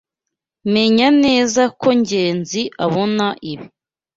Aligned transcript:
Menya 0.73 1.07
neza 1.23 1.63
ko 1.79 1.87
Ngenzi 1.99 2.61
abona 2.85 3.27
ibi. 3.51 3.65